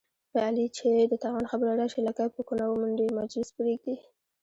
[0.31, 3.95] په علي چې د تاوان خبره راشي، لکۍ په کونه ومنډي، مجلس پرېږدي.